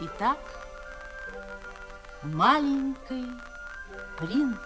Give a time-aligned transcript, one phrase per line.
[0.00, 0.38] Итак,
[2.24, 3.24] маленький
[4.18, 4.58] принц.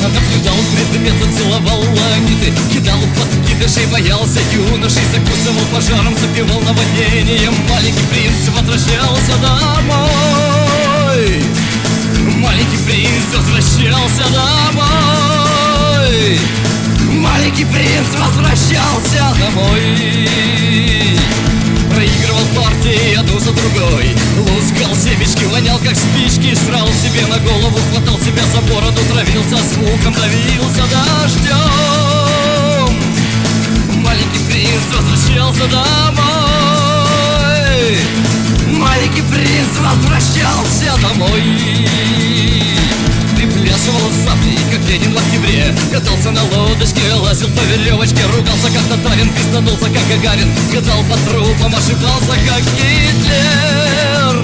[0.00, 8.07] Наблюдал предметы, целовал ланиты Кидал подкидышей, боялся юношей Закусывал пожаром, запивал наводнением Маленький
[8.50, 11.42] возвращался домой.
[12.36, 16.38] Маленький принц возвращался домой.
[17.12, 20.28] Маленький принц возвращался домой.
[21.94, 24.14] Проигрывал партии одну за другой.
[24.36, 26.54] Лускал семечки, вонял как спички.
[26.54, 29.00] Срал себе на голову, хватал себя за бороду.
[29.12, 32.92] Травился звуком, давился дождем.
[34.02, 36.07] Маленький принц возвращался домой
[41.38, 41.88] домой
[43.36, 49.30] Приплясывал саблей, как Ленин в октябре Катался на лодочке, лазил по веревочке Ругался, как татарин,
[49.32, 50.52] пиздадулся, как Гагарин.
[50.72, 54.34] Гадал по трупам, ошибался, как Гитлер.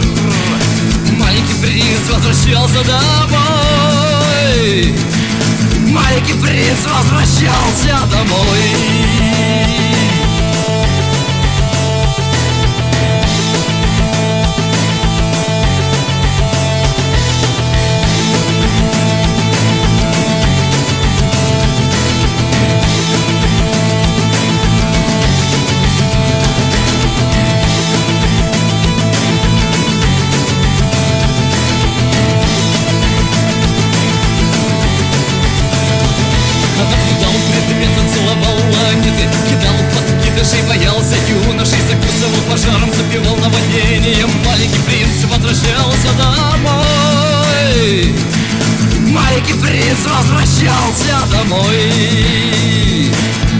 [1.18, 3.34] Маленький принц возвращался домой.
[5.88, 9.93] Маленький принц возвращался домой
[49.34, 53.10] Маленький принц возвращался домой.